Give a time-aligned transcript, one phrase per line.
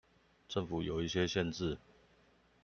[0.49, 1.77] 政府有一些限制